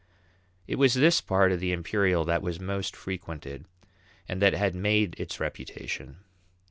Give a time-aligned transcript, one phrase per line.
[0.65, 3.65] It was this part of the Imperial that was most frequented,
[4.27, 6.23] and that had made its reputation.